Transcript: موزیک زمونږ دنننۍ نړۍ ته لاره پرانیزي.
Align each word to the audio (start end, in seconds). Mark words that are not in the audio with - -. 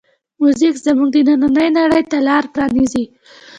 موزیک 0.41 0.75
زمونږ 0.85 1.11
دنننۍ 1.27 1.67
نړۍ 1.77 2.03
ته 2.11 2.17
لاره 2.27 2.47
پرانیزي. 2.53 3.03